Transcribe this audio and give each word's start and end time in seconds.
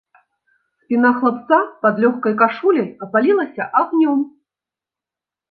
Спіна 0.85 1.11
хлапца 1.17 1.59
пад 1.83 2.01
лёгкай 2.05 2.33
кашуляй 2.41 2.89
апалілася 3.07 3.63
агнём. 3.83 4.19